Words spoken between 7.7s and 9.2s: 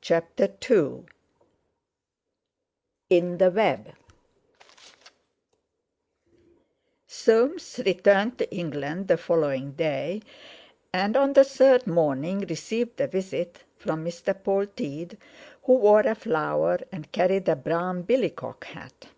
returned to England the